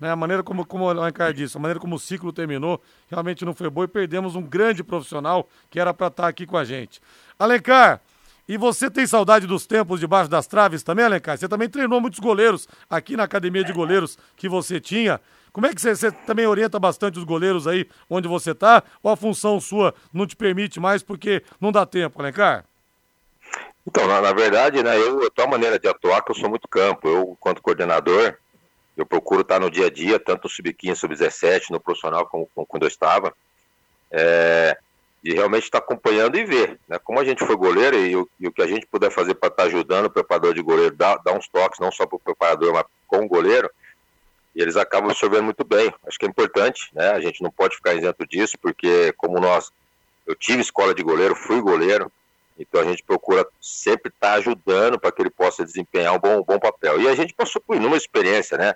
Né? 0.01 0.11
A 0.11 0.17
maneira 0.17 0.43
como, 0.43 0.65
como 0.65 0.85
o 0.85 0.89
Alencar 0.89 1.33
disse, 1.33 1.57
a 1.57 1.61
maneira 1.61 1.81
como 1.81 1.97
o 1.97 1.99
ciclo 1.99 2.33
terminou, 2.33 2.81
realmente 3.09 3.45
não 3.45 3.55
foi 3.55 3.69
boa 3.69 3.85
e 3.85 3.89
perdemos 3.89 4.37
um 4.37 4.43
grande 4.43 4.85
profissional 4.85 5.49
que 5.71 5.81
era 5.81 5.93
para 5.93 6.09
estar 6.09 6.25
tá 6.25 6.29
aqui 6.29 6.47
com 6.47 6.57
a 6.57 6.65
gente. 6.65 7.01
Alencar, 7.39 8.01
e 8.49 8.57
você 8.57 8.91
tem 8.91 9.07
saudade 9.07 9.47
dos 9.47 9.67
tempos 9.67 10.01
debaixo 10.01 10.31
das 10.31 10.47
traves 10.47 10.83
também, 10.83 11.05
Alencar? 11.05 11.37
Você 11.37 11.49
também 11.49 11.69
treinou 11.69 12.01
muitos 12.01 12.19
goleiros 12.19 12.67
aqui 12.89 13.17
na 13.17 13.25
academia 13.25 13.63
de 13.63 13.73
goleiros 13.73 14.17
que 14.37 14.49
você 14.49 14.81
tinha. 14.81 15.21
Como 15.53 15.67
é 15.67 15.75
que 15.75 15.81
você, 15.81 15.95
você 15.95 16.11
também 16.11 16.47
orienta 16.47 16.79
bastante 16.79 17.19
os 17.19 17.25
goleiros 17.25 17.67
aí 17.67 17.87
onde 18.09 18.29
você 18.29 18.53
está? 18.53 18.83
Ou 19.03 19.11
a 19.11 19.17
função 19.17 19.61
sua 19.61 19.95
não 20.13 20.27
te 20.27 20.37
permite 20.37 20.81
mais 20.81 21.03
porque 21.03 21.43
não 21.61 21.71
dá 21.71 21.85
tempo, 21.85 22.21
Alencar? 22.23 22.65
Então, 23.87 24.07
na, 24.07 24.21
na 24.21 24.33
verdade, 24.33 24.83
né, 24.83 24.99
eu, 24.99 25.27
a 25.27 25.31
tua 25.31 25.47
maneira 25.47 25.79
de 25.79 25.89
atuar, 25.89 26.23
que 26.23 26.31
eu 26.31 26.37
sou 26.37 26.49
muito 26.49 26.69
campo. 26.69 27.09
Eu, 27.09 27.37
quanto 27.41 27.63
coordenador, 27.63 28.37
eu 28.99 29.07
procuro 29.07 29.43
estar 29.43 29.61
no 29.61 29.71
dia 29.71 29.87
a 29.87 29.91
dia, 29.91 30.19
tanto 30.19 30.45
no 30.45 30.51
sub-15, 30.51 30.97
sub-17, 30.97 31.71
no 31.71 31.79
profissional, 31.79 32.27
como, 32.27 32.49
como, 32.53 32.67
quando 32.67 32.83
eu 32.83 32.89
estava, 32.89 33.33
é, 34.11 34.77
e 35.23 35.33
realmente 35.33 35.65
estar 35.65 35.79
acompanhando 35.79 36.37
e 36.37 36.45
ver. 36.45 36.81
Né? 36.89 36.99
Como 36.99 37.21
a 37.21 37.25
gente 37.25 37.47
foi 37.47 37.55
goleiro 37.55 37.97
e, 37.97 38.17
o, 38.17 38.29
e 38.41 38.49
o 38.49 38.53
que 38.53 38.61
a 38.61 38.67
gente 38.67 38.87
puder 38.87 39.11
fazer 39.13 39.35
para 39.35 39.51
estar 39.51 39.63
ajudando 39.65 40.07
o 40.07 40.11
preparador 40.11 40.53
de 40.53 40.63
goleiro, 40.63 40.97
dar, 40.97 41.17
dar 41.19 41.33
uns 41.33 41.47
toques, 41.47 41.79
não 41.79 41.93
só 41.93 42.07
para 42.07 42.17
o 42.17 42.21
preparador, 42.21 42.73
mas 42.73 42.85
com 43.07 43.25
o 43.25 43.29
goleiro, 43.29 43.71
e 44.55 44.61
eles 44.61 44.77
acabam 44.77 45.11
absorvendo 45.11 45.45
muito 45.45 45.65
bem. 45.65 45.95
Acho 46.05 46.19
que 46.19 46.27
é 46.27 46.29
importante, 46.29 46.91
né? 46.93 47.11
A 47.11 47.21
gente 47.21 47.41
não 47.41 47.53
pode 47.53 47.77
ficar 47.77 47.95
isento 47.95 48.27
disso, 48.27 48.57
porque 48.61 49.13
como 49.17 49.39
nós, 49.39 49.71
eu 50.27 50.35
tive 50.35 50.61
escola 50.61 50.93
de 50.93 51.05
goleiro, 51.05 51.37
fui 51.37 51.61
goleiro, 51.61 52.11
então 52.59 52.81
a 52.81 52.85
gente 52.85 53.05
procura 53.05 53.47
sempre 53.61 54.11
estar 54.13 54.35
ajudando 54.35 54.99
para 54.99 55.13
que 55.13 55.23
ele 55.23 55.31
possa 55.31 55.65
desempenhar 55.65 56.15
um 56.15 56.19
bom, 56.19 56.41
um 56.41 56.43
bom 56.43 56.59
papel. 56.59 57.01
E 57.01 57.07
a 57.07 57.15
gente 57.15 57.33
passou 57.33 57.63
por 57.63 57.77
inúmeras 57.77 58.03
experiências, 58.03 58.59
né? 58.59 58.75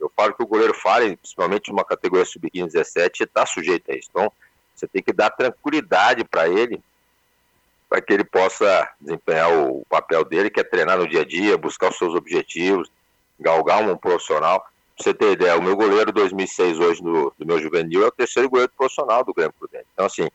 Eu 0.00 0.10
falo 0.16 0.34
que 0.34 0.42
o 0.42 0.46
goleiro 0.46 0.74
falha, 0.74 1.16
principalmente 1.16 1.70
numa 1.70 1.84
categoria 1.84 2.24
sub-15, 2.24 2.72
17, 2.72 3.24
está 3.24 3.44
sujeito 3.44 3.90
a 3.90 3.94
isso. 3.94 4.08
Então, 4.10 4.32
você 4.74 4.88
tem 4.88 5.02
que 5.02 5.12
dar 5.12 5.30
tranquilidade 5.30 6.24
para 6.24 6.48
ele, 6.48 6.80
para 7.88 8.00
que 8.00 8.12
ele 8.12 8.24
possa 8.24 8.88
desempenhar 9.00 9.52
o 9.52 9.84
papel 9.88 10.24
dele, 10.24 10.48
que 10.48 10.60
é 10.60 10.64
treinar 10.64 10.96
no 10.96 11.06
dia 11.06 11.20
a 11.20 11.24
dia, 11.24 11.58
buscar 11.58 11.90
os 11.90 11.98
seus 11.98 12.14
objetivos, 12.14 12.90
galgar 13.38 13.82
um 13.82 13.96
profissional. 13.96 14.60
Pra 14.60 15.04
você 15.04 15.14
ter 15.14 15.32
ideia, 15.32 15.58
o 15.58 15.62
meu 15.62 15.76
goleiro 15.76 16.12
2006 16.12 16.78
hoje 16.78 17.02
do, 17.02 17.32
do 17.38 17.46
meu 17.46 17.60
juvenil 17.60 18.04
é 18.04 18.08
o 18.08 18.12
terceiro 18.12 18.48
goleiro 18.48 18.72
profissional 18.76 19.24
do 19.24 19.34
Grêmio 19.34 19.54
Prudente. 19.58 19.86
Então, 19.92 20.06
assim, 20.06 20.28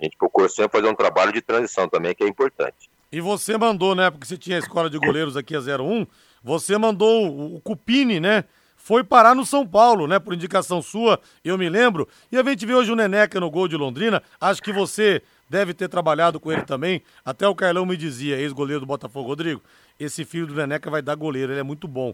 a 0.00 0.04
gente 0.04 0.16
procura 0.16 0.48
sempre 0.48 0.78
fazer 0.78 0.90
um 0.90 0.94
trabalho 0.94 1.32
de 1.32 1.40
transição 1.40 1.88
também, 1.88 2.14
que 2.14 2.24
é 2.24 2.28
importante. 2.28 2.90
E 3.12 3.20
você 3.20 3.56
mandou, 3.56 3.94
né, 3.94 4.10
porque 4.10 4.26
você 4.26 4.36
tinha 4.36 4.56
a 4.56 4.58
escola 4.58 4.90
de 4.90 4.98
goleiros 4.98 5.36
aqui 5.36 5.54
a 5.54 5.60
01, 5.60 6.06
você 6.42 6.76
mandou 6.76 7.28
o, 7.28 7.56
o 7.56 7.60
Cupini, 7.60 8.18
né, 8.18 8.44
foi 8.84 9.02
parar 9.02 9.34
no 9.34 9.46
São 9.46 9.66
Paulo, 9.66 10.06
né? 10.06 10.18
Por 10.18 10.34
indicação 10.34 10.82
sua, 10.82 11.18
eu 11.42 11.56
me 11.56 11.70
lembro. 11.70 12.06
E 12.30 12.36
a 12.36 12.42
gente 12.42 12.66
vê 12.66 12.74
hoje 12.74 12.92
o 12.92 12.94
Neneca 12.94 13.40
no 13.40 13.50
gol 13.50 13.66
de 13.66 13.78
Londrina. 13.78 14.22
Acho 14.38 14.62
que 14.62 14.74
você 14.74 15.22
deve 15.48 15.72
ter 15.72 15.88
trabalhado 15.88 16.38
com 16.38 16.52
ele 16.52 16.60
também. 16.64 17.02
Até 17.24 17.48
o 17.48 17.54
Carlão 17.54 17.86
me 17.86 17.96
dizia, 17.96 18.36
ex-goleiro 18.36 18.80
do 18.80 18.86
Botafogo, 18.86 19.26
Rodrigo, 19.26 19.62
esse 19.98 20.22
filho 20.22 20.46
do 20.46 20.54
Neneca 20.54 20.90
vai 20.90 21.00
dar 21.00 21.14
goleiro, 21.14 21.50
ele 21.50 21.60
é 21.60 21.62
muito 21.62 21.88
bom. 21.88 22.12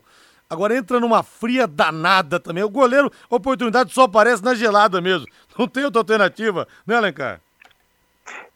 Agora 0.48 0.76
entra 0.76 1.00
numa 1.00 1.24
fria 1.24 1.66
danada 1.66 2.38
também. 2.38 2.62
O 2.62 2.70
goleiro, 2.70 3.10
oportunidade 3.28 3.92
só 3.92 4.04
aparece 4.04 4.44
na 4.44 4.54
gelada 4.54 5.00
mesmo. 5.00 5.26
Não 5.58 5.66
tem 5.66 5.84
outra 5.84 6.02
alternativa, 6.02 6.68
né, 6.86 6.94
Alencar? 6.94 7.40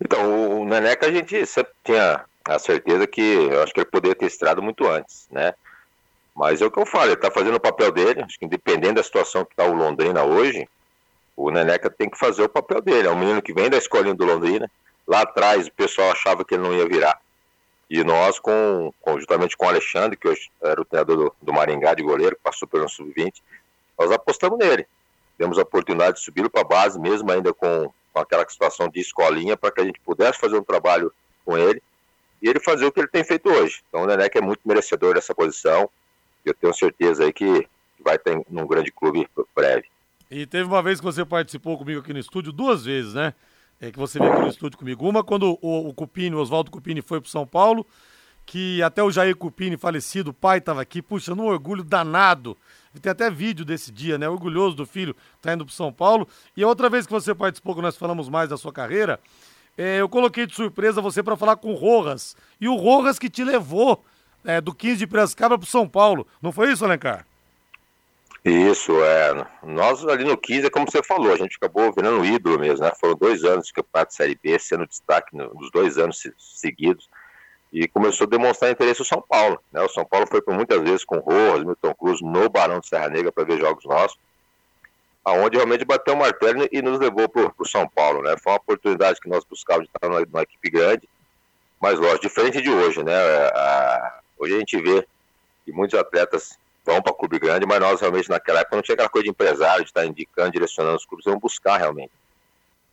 Então, 0.01 0.61
o 0.61 0.65
Neneca 0.65 1.07
a 1.07 1.11
gente 1.11 1.45
sempre 1.47 1.73
tinha 1.83 2.25
a 2.45 2.59
certeza 2.61 3.09
que 3.09 3.21
eu 3.21 3.61
acho 3.61 3.75
que 3.75 3.81
ele 3.81 3.91
poderia 3.91 4.15
ter 4.15 4.27
estrado 4.27 4.63
muito 4.63 4.87
antes, 4.87 5.27
né? 5.33 5.53
Mas 6.35 6.61
é 6.61 6.67
o 6.67 6.71
que 6.71 6.79
eu 6.79 6.87
falo, 6.87 7.07
ele 7.07 7.15
está 7.15 7.31
fazendo 7.31 7.55
o 7.55 7.61
papel 7.61 7.93
dele, 7.93 8.23
acho 8.23 8.39
que 8.39 8.45
independente 8.45 8.95
da 8.95 9.03
situação 9.03 9.45
que 9.45 9.53
está 9.53 9.65
o 9.65 9.73
Londrina 9.73 10.25
hoje, 10.25 10.69
o 11.37 11.51
Neneca 11.51 11.89
tem 11.89 12.11
que 12.11 12.19
fazer 12.19 12.43
o 12.43 12.49
papel 12.49 12.81
dele. 12.81 13.09
É 13.09 13.11
um 13.11 13.19
menino 13.19 13.43
que 13.43 13.53
vem 13.53 13.71
da 13.71 13.77
escolinha 13.77 14.15
do 14.15 14.25
Londrina. 14.25 14.71
Lá 15.07 15.23
atrás 15.23 15.67
o 15.67 15.73
pessoal 15.73 16.11
achava 16.11 16.45
que 16.45 16.55
ele 16.55 16.63
não 16.63 16.75
ia 16.75 16.87
virar. 16.89 17.21
E 17.89 18.03
nós, 18.03 18.39
com, 18.39 18.93
conjuntamente 19.01 19.57
com 19.57 19.67
o 19.67 19.69
Alexandre, 19.69 20.17
que 20.17 20.27
hoje 20.27 20.51
era 20.63 20.81
o 20.81 20.85
treinador 20.85 21.17
do, 21.17 21.35
do 21.43 21.53
Maringá 21.53 21.95
de 21.95 22.03
goleiro, 22.03 22.37
que 22.37 22.43
passou 22.43 22.67
pelo 22.67 22.89
Sub-20, 22.89 23.35
nós 23.99 24.11
apostamos 24.11 24.59
nele. 24.59 24.87
Demos 25.39 25.59
a 25.59 25.63
oportunidade 25.63 26.19
de 26.19 26.25
subir 26.25 26.49
para 26.49 26.63
a 26.63 26.65
base, 26.65 26.99
mesmo 26.99 27.31
ainda 27.31 27.53
com, 27.53 27.93
com 28.13 28.19
aquela 28.19 28.49
situação 28.49 28.89
de 28.89 29.01
escolinha, 29.01 29.57
para 29.57 29.71
que 29.71 29.81
a 29.81 29.85
gente 29.85 30.01
pudesse 30.01 30.39
fazer 30.39 30.57
um 30.57 30.65
trabalho 30.65 31.13
com 31.45 31.59
ele 31.59 31.83
e 32.41 32.49
ele 32.49 32.61
fazer 32.61 32.87
o 32.87 32.93
que 32.93 33.01
ele 33.01 33.09
tem 33.09 33.23
feito 33.23 33.49
hoje. 33.51 33.83
Então 33.89 34.03
o 34.03 34.07
Neneca 34.07 34.39
é 34.39 34.43
muito 34.43 34.61
merecedor 34.65 35.15
dessa 35.15 35.35
posição 35.35 35.91
eu 36.45 36.55
tenho 36.55 36.75
certeza 36.75 37.25
aí 37.25 37.33
que 37.33 37.67
vai 38.03 38.19
ter 38.19 38.45
num 38.51 38.67
grande 38.67 38.93
clube 38.93 39.29
breve. 39.55 39.87
E 40.31 40.47
teve 40.47 40.65
uma 40.65 40.83
vez 40.83 41.01
que 41.01 41.05
você 41.05 41.25
participou 41.25 41.79
comigo 41.79 42.01
aqui 42.01 42.13
no 42.13 42.19
estúdio, 42.19 42.53
duas 42.53 42.85
vezes, 42.85 43.15
né? 43.15 43.35
É 43.81 43.91
que 43.91 43.99
você 43.99 44.19
veio 44.19 44.33
aqui 44.33 44.43
no 44.43 44.49
estúdio 44.49 44.79
comigo. 44.79 45.09
Uma 45.09 45.23
quando 45.23 45.59
o, 45.61 45.89
o 45.89 45.95
Cupini, 45.95 46.35
o 46.35 46.39
Oswaldo 46.39 46.71
Cupini 46.71 47.03
foi 47.03 47.21
para 47.21 47.31
São 47.31 47.47
Paulo, 47.47 47.87
que 48.47 48.83
até 48.83 49.03
o 49.03 49.11
Jair 49.11 49.37
Cupini, 49.37 49.77
falecido, 49.77 50.31
o 50.31 50.35
pai 50.35 50.59
estava 50.59 50.81
aqui, 50.81 51.03
puxa, 51.03 51.35
num 51.35 51.47
orgulho 51.47 51.83
danado. 51.83 52.57
Tem 53.01 53.11
até 53.11 53.31
vídeo 53.31 53.65
desse 53.65 53.91
dia, 53.91 54.17
né? 54.17 54.29
Orgulhoso 54.29 54.77
do 54.77 54.87
filho, 54.87 55.17
tá 55.43 55.53
indo 55.53 55.65
para 55.65 55.75
São 55.75 55.93
Paulo. 55.93 56.29
E 56.57 56.63
a 56.63 56.69
outra 56.69 56.89
vez 56.89 57.07
que 57.07 57.13
você 57.13 57.35
participou, 57.35 57.75
que 57.75 57.83
nós 57.83 57.97
falamos 57.97 58.29
mais 58.29 58.49
da 58.49 58.57
sua 58.57 58.73
carreira, 58.73 59.19
é, 59.77 60.01
eu 60.01 60.09
coloquei 60.09 60.47
de 60.47 60.55
surpresa 60.55 61.01
você 61.01 61.23
para 61.23 61.37
falar 61.37 61.57
com 61.57 61.73
o 61.73 61.77
Rojas. 61.77 62.37
E 62.61 62.69
o 62.69 62.77
Rojas 62.77 63.19
que 63.19 63.29
te 63.29 63.43
levou 63.43 64.05
é, 64.45 64.61
do 64.61 64.75
15 64.75 64.97
de 64.97 65.07
Piracicaba 65.07 65.59
para 65.59 65.65
o 65.65 65.69
São 65.69 65.89
Paulo. 65.89 66.27
Não 66.41 66.53
foi 66.53 66.73
isso, 66.73 66.85
Alencar? 66.85 67.27
Isso, 68.45 68.93
é. 69.03 69.47
Nós 69.63 70.07
ali 70.07 70.23
no 70.25 70.37
15, 70.37 70.67
é 70.67 70.71
como 70.71 70.91
você 70.91 71.03
falou, 71.03 71.33
a 71.33 71.37
gente 71.37 71.57
acabou 71.57 71.91
virando 71.91 72.25
ídolo 72.27 72.59
mesmo, 72.59 72.85
né? 72.85 72.93
Foram 73.01 73.15
dois 73.15 73.43
anos 73.43 73.67
de 73.67 73.73
campeonato 73.73 74.11
de 74.11 74.17
Série 74.17 74.39
B, 74.41 74.59
sendo 74.59 74.87
destaque 74.87 75.35
nos 75.35 75.71
dois 75.71 75.97
anos 75.97 76.23
seguidos. 76.39 77.09
E 77.73 77.89
começou 77.89 78.27
a 78.27 78.31
demonstrar 78.31 78.71
interesse 78.71 79.01
o 79.01 79.05
São 79.05 79.25
Paulo. 79.27 79.59
Né? 79.73 79.81
O 79.81 79.89
São 79.89 80.05
Paulo 80.05 80.27
foi 80.27 80.43
por 80.43 80.55
muitas 80.55 80.79
vezes 80.81 81.05
com 81.05 81.19
Rojas, 81.19 81.65
Milton 81.65 81.95
Cruz, 81.95 82.21
no 82.21 82.49
Barão 82.51 82.81
de 82.81 82.87
Serra 82.87 83.09
Negra 83.09 83.33
para 83.33 83.45
ver 83.45 83.59
jogos 83.59 83.85
nossos, 83.87 84.19
aonde 85.25 85.57
realmente 85.57 85.85
bateu 85.85 86.15
o 86.15 86.19
martelo 86.19 86.69
e 86.71 86.83
nos 86.83 87.01
levou 87.01 87.29
para 87.29 87.51
o 87.59 87.67
São 87.67 87.89
Paulo. 87.89 88.23
Né? 88.23 88.37
Foi 88.43 88.53
uma 88.53 88.59
oportunidade 88.59 89.19
que 89.21 89.29
nós 89.29 89.43
buscávamos 89.43 89.89
de 89.89 89.97
estar 89.97 90.07
numa, 90.07 90.21
numa 90.21 90.43
equipe 90.43 90.71
grande, 90.71 91.09
mas 91.81 91.99
lógico, 91.99 92.29
diferente 92.29 92.61
de 92.61 92.71
hoje. 92.71 93.03
Né? 93.03 93.15
A, 93.15 94.21
hoje 94.45 94.55
a 94.55 94.59
gente 94.59 94.81
vê 94.81 95.07
que 95.65 95.73
muitos 95.73 95.99
atletas 95.99 96.59
vão 96.85 97.03
para 97.03 97.13
clube 97.15 97.39
grande, 97.39 97.67
mas 97.67 97.81
nós 97.81 98.01
realmente 98.01 98.29
naquela 98.29 98.61
época 98.61 98.77
não 98.77 98.83
tinha 98.83 98.95
aquela 98.95 99.09
coisa 99.09 99.25
de 99.25 99.31
empresário, 99.31 99.85
de 99.85 99.91
estar 99.91 100.05
indicando, 100.05 100.53
direcionando 100.53 100.97
os 100.97 101.07
clubes, 101.07 101.25
vão 101.25 101.39
buscar 101.39 101.79
realmente. 101.79 102.13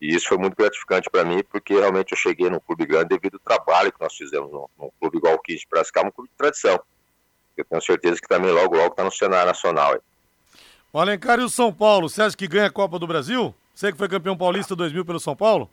E 0.02 0.16
isso 0.16 0.28
foi 0.30 0.38
muito 0.38 0.56
gratificante 0.56 1.10
para 1.10 1.24
mim, 1.24 1.44
porque 1.44 1.74
realmente 1.74 2.14
eu 2.14 2.18
cheguei 2.18 2.50
num 2.50 2.60
clube 2.60 2.86
grande 2.86 3.10
devido 3.10 3.36
ao 3.36 3.58
trabalho 3.58 3.92
que 3.92 4.02
nós 4.02 4.16
fizemos 4.16 4.52
num, 4.52 4.66
num 4.80 4.90
clube 5.00 5.18
igual 5.18 5.36
o 5.36 5.40
Kiss 5.40 5.60
de 5.60 5.68
Piracicaba, 5.68 6.08
um 6.08 6.12
clube 6.12 6.30
de 6.30 6.38
tradição. 6.38 6.80
Eu 7.56 7.66
tenho 7.66 7.82
certeza 7.82 8.20
que 8.20 8.28
também 8.28 8.52
logo, 8.52 8.76
logo 8.76 8.88
está 8.88 9.04
no 9.04 9.12
cenário 9.12 9.48
nacional. 9.48 10.00
O 10.92 11.00
Alencar 11.00 11.40
e 11.40 11.44
o 11.44 11.50
São 11.50 11.72
Paulo, 11.72 12.10
você 12.10 12.24
acha 12.24 12.36
que 12.36 12.48
ganha 12.48 12.68
a 12.68 12.72
Copa 12.72 12.98
do 12.98 13.06
Brasil? 13.06 13.54
Você 13.76 13.92
que 13.92 13.98
foi 13.98 14.08
campeão 14.08 14.36
paulista 14.36 14.76
2000 14.76 15.06
pelo 15.06 15.20
São 15.20 15.36
Paulo? 15.36 15.70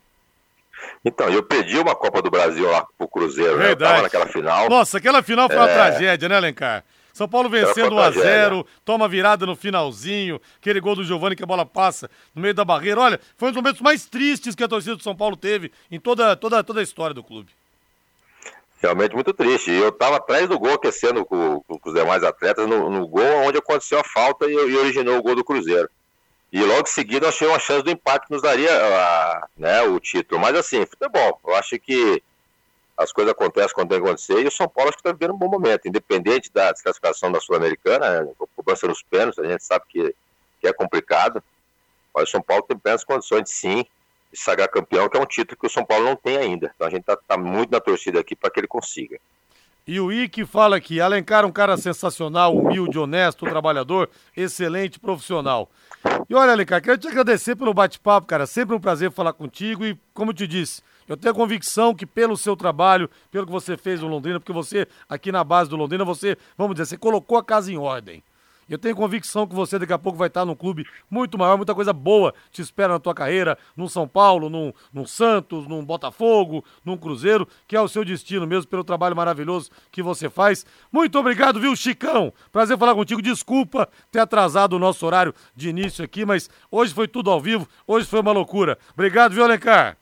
Então, 1.03 1.29
eu 1.29 1.41
pedi 1.43 1.77
uma 1.77 1.95
Copa 1.95 2.21
do 2.21 2.29
Brasil 2.29 2.69
lá 2.69 2.85
pro 2.97 3.07
Cruzeiro, 3.07 3.57
Verdade. 3.57 3.67
né? 3.67 3.73
Eu 3.73 3.77
tava 3.77 4.01
naquela 4.03 4.27
final. 4.27 4.69
Nossa, 4.69 4.97
aquela 4.97 5.23
final 5.23 5.47
foi 5.47 5.57
é... 5.57 5.59
uma 5.59 5.67
tragédia, 5.67 6.29
né, 6.29 6.35
Alencar? 6.35 6.83
São 7.13 7.27
Paulo 7.27 7.49
vencendo 7.49 7.95
1x0, 7.95 8.65
toma 8.85 9.07
virada 9.07 9.45
no 9.45 9.53
finalzinho, 9.53 10.39
aquele 10.57 10.79
gol 10.79 10.95
do 10.95 11.03
Giovani 11.03 11.35
que 11.35 11.43
a 11.43 11.45
bola 11.45 11.65
passa 11.65 12.09
no 12.33 12.41
meio 12.41 12.53
da 12.53 12.63
barreira. 12.63 13.01
Olha, 13.01 13.19
foi 13.35 13.49
um 13.49 13.51
dos 13.51 13.61
momentos 13.61 13.81
mais 13.81 14.05
tristes 14.05 14.55
que 14.55 14.63
a 14.63 14.69
torcida 14.69 14.95
do 14.95 15.03
São 15.03 15.13
Paulo 15.13 15.35
teve 15.35 15.69
em 15.91 15.99
toda, 15.99 16.33
toda, 16.37 16.63
toda 16.63 16.79
a 16.79 16.83
história 16.83 17.13
do 17.13 17.21
clube. 17.21 17.49
Realmente 18.81 19.13
muito 19.13 19.33
triste. 19.33 19.69
Eu 19.69 19.89
estava 19.89 20.15
atrás 20.15 20.47
do 20.47 20.57
gol, 20.57 20.75
aquecendo 20.75 21.25
com, 21.25 21.61
com, 21.67 21.89
os 21.89 21.93
demais 21.93 22.23
atletas, 22.23 22.65
no, 22.65 22.89
no, 22.89 23.05
gol 23.05 23.43
onde 23.45 23.57
aconteceu 23.57 23.99
a 23.99 24.03
falta 24.03 24.45
e, 24.45 24.53
e, 24.53 24.77
originou 24.77 25.17
o 25.17 25.21
gol 25.21 25.35
do 25.35 25.43
Cruzeiro. 25.43 25.89
E 26.51 26.63
logo 26.63 26.81
em 26.81 26.85
seguida 26.91 27.25
eu 27.25 27.29
achei 27.29 27.47
uma 27.47 27.59
chance 27.59 27.83
do 27.83 27.91
empate 27.91 28.27
que 28.27 28.33
nos 28.33 28.41
daria 28.41 28.71
a, 28.71 29.47
né, 29.55 29.81
o 29.83 29.99
título. 29.99 30.41
Mas 30.41 30.55
assim, 30.55 30.85
futebol. 30.85 31.39
Eu 31.45 31.55
acho 31.55 31.79
que 31.79 32.23
as 32.97 33.13
coisas 33.13 33.31
acontecem 33.31 33.73
quando 33.73 33.89
tem 33.89 34.01
que 34.01 34.05
acontecer, 34.05 34.41
e 34.41 34.47
o 34.47 34.51
São 34.51 34.67
Paulo 34.67 34.89
acho 34.89 34.97
que 34.97 35.07
está 35.07 35.13
vivendo 35.13 35.33
um 35.33 35.37
bom 35.37 35.47
momento, 35.47 35.87
independente 35.87 36.51
da 36.51 36.71
desclassificação 36.71 37.31
da 37.31 37.39
Sul-Americana, 37.39 38.23
né, 38.23 38.31
cobrança 38.55 38.87
nos 38.87 39.01
pênaltis, 39.01 39.39
a 39.39 39.47
gente 39.47 39.63
sabe 39.63 39.85
que, 39.87 40.13
que 40.59 40.67
é 40.67 40.73
complicado, 40.73 41.41
mas 42.13 42.27
o 42.27 42.31
São 42.31 42.41
Paulo 42.41 42.63
tem 42.63 42.77
plenas 42.77 43.05
condições 43.05 43.43
de 43.43 43.51
sim 43.51 43.85
de 44.31 44.39
sagrar 44.39 44.69
campeão, 44.69 45.09
que 45.09 45.17
é 45.17 45.19
um 45.19 45.25
título 45.25 45.57
que 45.59 45.65
o 45.65 45.69
São 45.69 45.85
Paulo 45.85 46.05
não 46.05 46.15
tem 46.15 46.37
ainda. 46.37 46.71
Então 46.75 46.87
a 46.87 46.89
gente 46.89 47.01
está 47.01 47.15
tá 47.15 47.37
muito 47.37 47.71
na 47.71 47.79
torcida 47.79 48.19
aqui 48.19 48.35
para 48.35 48.49
que 48.49 48.59
ele 48.59 48.67
consiga. 48.67 49.19
E 49.87 49.99
o 49.99 50.11
Ike 50.11 50.45
fala 50.45 50.77
aqui, 50.77 51.01
Alencar 51.01 51.45
um 51.45 51.51
cara 51.51 51.75
sensacional, 51.75 52.55
humilde, 52.55 52.99
honesto, 52.99 53.45
trabalhador, 53.45 54.07
excelente 54.37 54.99
profissional. 54.99 55.67
E 56.27 56.35
olha, 56.35 56.51
Alencar, 56.51 56.81
quero 56.81 56.97
te 56.97 57.07
agradecer 57.07 57.55
pelo 57.55 57.73
bate-papo, 57.73 58.27
cara. 58.27 58.45
Sempre 58.45 58.75
um 58.75 58.79
prazer 58.79 59.11
falar 59.11 59.33
contigo 59.33 59.85
e, 59.85 59.97
como 60.13 60.31
eu 60.31 60.35
te 60.35 60.47
disse, 60.47 60.81
eu 61.07 61.15
tenho 61.15 61.31
a 61.31 61.35
convicção 61.35 61.93
que 61.93 62.05
pelo 62.05 62.35
seu 62.35 62.55
trabalho, 62.55 63.09
pelo 63.31 63.45
que 63.45 63.51
você 63.51 63.77
fez 63.77 64.01
no 64.01 64.07
Londrina, 64.07 64.39
porque 64.39 64.53
você, 64.53 64.87
aqui 65.07 65.31
na 65.31 65.43
base 65.43 65.69
do 65.69 65.75
Londrina, 65.75 66.03
você, 66.03 66.37
vamos 66.57 66.75
dizer, 66.75 66.85
você 66.85 66.97
colocou 66.97 67.37
a 67.37 67.43
casa 67.43 67.71
em 67.71 67.77
ordem. 67.77 68.23
Eu 68.69 68.77
tenho 68.77 68.95
convicção 68.95 69.47
que 69.47 69.55
você 69.55 69.79
daqui 69.79 69.91
a 69.91 69.97
pouco 69.97 70.17
vai 70.17 70.27
estar 70.27 70.45
num 70.45 70.55
clube 70.55 70.85
muito 71.09 71.37
maior, 71.37 71.57
muita 71.57 71.73
coisa 71.73 71.91
boa 71.91 72.33
te 72.51 72.61
espera 72.61 72.93
na 72.93 72.99
tua 72.99 73.15
carreira, 73.15 73.57
num 73.75 73.89
São 73.89 74.07
Paulo, 74.07 74.49
num, 74.49 75.05
Santos, 75.05 75.67
num 75.67 75.83
Botafogo, 75.83 76.63
num 76.85 76.95
Cruzeiro, 76.95 77.47
que 77.67 77.75
é 77.75 77.81
o 77.81 77.87
seu 77.87 78.05
destino 78.05 78.45
mesmo 78.45 78.69
pelo 78.69 78.83
trabalho 78.83 79.15
maravilhoso 79.15 79.71
que 79.91 80.03
você 80.03 80.29
faz. 80.29 80.65
Muito 80.91 81.17
obrigado, 81.17 81.59
viu, 81.59 81.75
Chicão? 81.75 82.31
Prazer 82.51 82.77
falar 82.77 82.93
contigo. 82.93 83.21
Desculpa 83.21 83.89
ter 84.11 84.19
atrasado 84.19 84.73
o 84.73 84.79
nosso 84.79 85.05
horário 85.05 85.33
de 85.55 85.69
início 85.69 86.05
aqui, 86.05 86.25
mas 86.25 86.49
hoje 86.69 86.93
foi 86.93 87.07
tudo 87.07 87.31
ao 87.31 87.41
vivo, 87.41 87.67
hoje 87.87 88.05
foi 88.05 88.19
uma 88.19 88.31
loucura. 88.31 88.77
Obrigado, 88.93 89.33
viu, 89.33 89.43
Alencar? 89.43 89.97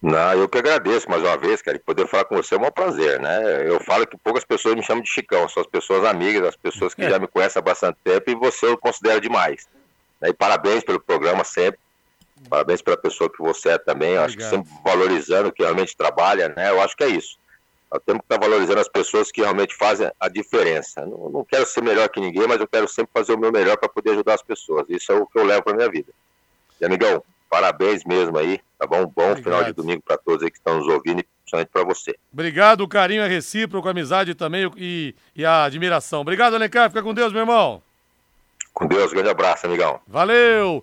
Não, 0.00 0.32
eu 0.34 0.48
que 0.48 0.58
agradeço 0.58 1.10
mais 1.10 1.22
uma 1.22 1.36
vez, 1.36 1.60
cara, 1.60 1.76
e 1.76 1.80
poder 1.80 2.06
falar 2.06 2.24
com 2.24 2.36
você 2.36 2.54
é 2.54 2.58
um 2.58 2.70
prazer, 2.70 3.20
né? 3.20 3.68
Eu 3.68 3.80
falo 3.80 4.06
que 4.06 4.16
poucas 4.16 4.44
pessoas 4.44 4.76
me 4.76 4.82
chamam 4.82 5.02
de 5.02 5.10
Chicão, 5.10 5.48
são 5.48 5.60
as 5.60 5.66
pessoas 5.66 6.04
amigas, 6.04 6.46
as 6.46 6.56
pessoas 6.56 6.94
que 6.94 7.02
é. 7.02 7.10
já 7.10 7.18
me 7.18 7.26
conhecem 7.26 7.58
há 7.58 7.62
bastante 7.62 7.98
tempo 8.04 8.30
e 8.30 8.34
você 8.36 8.66
eu 8.66 8.78
considero 8.78 9.20
demais. 9.20 9.68
E 10.22 10.32
parabéns 10.32 10.84
pelo 10.84 11.00
programa 11.00 11.42
sempre, 11.42 11.80
parabéns 12.48 12.80
pela 12.80 12.96
pessoa 12.96 13.28
que 13.28 13.42
você 13.42 13.70
é 13.70 13.78
também, 13.78 14.16
acho 14.16 14.36
que 14.36 14.44
sempre 14.44 14.70
valorizando 14.84 15.50
que 15.50 15.64
realmente 15.64 15.96
trabalha, 15.96 16.48
né? 16.50 16.70
Eu 16.70 16.80
acho 16.80 16.96
que 16.96 17.02
é 17.02 17.08
isso. 17.08 17.36
Nós 17.90 18.02
temos 18.04 18.20
que 18.20 18.32
estar 18.32 18.46
valorizando 18.46 18.80
as 18.80 18.88
pessoas 18.88 19.32
que 19.32 19.40
realmente 19.40 19.74
fazem 19.74 20.08
a 20.20 20.28
diferença. 20.28 21.04
Não, 21.06 21.28
não 21.30 21.44
quero 21.44 21.66
ser 21.66 21.82
melhor 21.82 22.08
que 22.08 22.20
ninguém, 22.20 22.46
mas 22.46 22.60
eu 22.60 22.68
quero 22.68 22.86
sempre 22.86 23.10
fazer 23.12 23.32
o 23.32 23.38
meu 23.38 23.50
melhor 23.50 23.76
para 23.78 23.88
poder 23.88 24.10
ajudar 24.10 24.34
as 24.34 24.42
pessoas. 24.42 24.86
Isso 24.88 25.10
é 25.10 25.14
o 25.16 25.26
que 25.26 25.38
eu 25.38 25.44
levo 25.44 25.62
para 25.62 25.74
minha 25.74 25.90
vida. 25.90 26.12
E 26.80 26.84
amigão, 26.84 27.24
parabéns 27.48 28.04
mesmo 28.04 28.36
aí, 28.38 28.60
tá 28.78 28.86
bom? 28.86 29.06
Bom 29.06 29.30
Obrigado. 29.30 29.42
final 29.42 29.64
de 29.64 29.72
domingo 29.72 30.02
para 30.02 30.18
todos 30.18 30.42
aí 30.42 30.50
que 30.50 30.58
estão 30.58 30.78
nos 30.78 30.86
ouvindo 30.86 31.20
e 31.20 31.26
principalmente 31.42 31.70
para 31.72 31.84
você. 31.84 32.16
Obrigado, 32.32 32.82
o 32.82 32.88
carinho 32.88 33.22
é 33.22 33.28
recíproco, 33.28 33.88
a 33.88 33.90
amizade 33.90 34.34
também 34.34 34.70
e, 34.76 35.14
e 35.34 35.44
a 35.44 35.64
admiração. 35.64 36.20
Obrigado, 36.20 36.54
Alencar, 36.54 36.90
fica 36.90 37.02
com 37.02 37.14
Deus, 37.14 37.32
meu 37.32 37.42
irmão. 37.42 37.82
Com 38.72 38.86
Deus, 38.86 39.12
grande 39.12 39.30
abraço, 39.30 39.66
amigão. 39.66 40.00
Valeu! 40.06 40.82